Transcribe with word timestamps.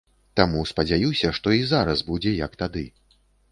Таму 0.39 0.63
спадзяюся, 0.69 1.27
што 1.39 1.53
і 1.59 1.63
зараз 1.73 2.03
будзе 2.09 2.35
як 2.43 2.59
тады. 2.65 2.85